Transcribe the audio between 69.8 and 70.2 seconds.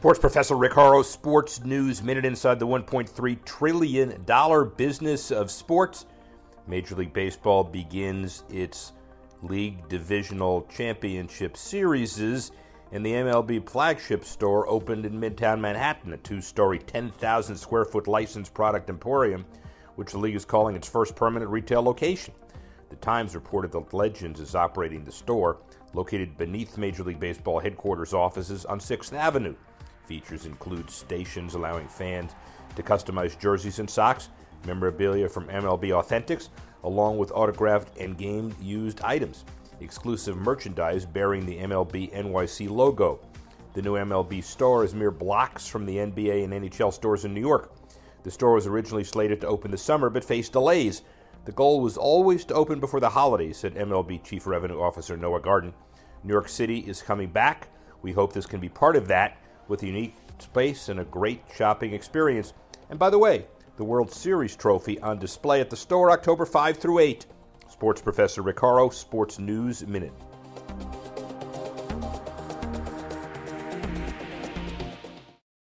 Minute.